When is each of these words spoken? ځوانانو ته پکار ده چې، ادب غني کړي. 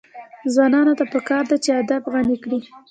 ځوانانو 0.53 0.93
ته 0.99 1.05
پکار 1.13 1.43
ده 1.49 1.57
چې، 1.63 1.69
ادب 1.81 2.03
غني 2.13 2.37
کړي. 2.43 2.59